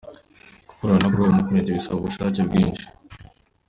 [0.69, 2.85] Gukorana na ‘Grow Movement ‘bisaba ubushake bwinshi.